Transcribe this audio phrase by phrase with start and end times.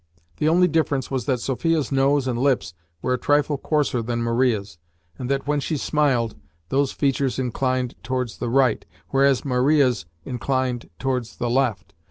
[0.37, 4.79] The only difference was that Sophia's nose and lips were a trifle coarser than Maria's,
[5.19, 6.33] and that, when she smiled,
[6.69, 11.93] those features inclined towards the right, whereas Maria's inclined towards the left.